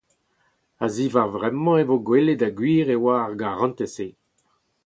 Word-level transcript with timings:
A-ziwar-vremañ 0.85 1.77
e 1.81 1.83
vo 1.89 1.97
gwelet 2.05 2.43
ha 2.45 2.49
gwir 2.57 2.87
e 2.95 2.97
oa 2.99 3.15
ar 3.25 3.33
garantez-se. 3.41 4.07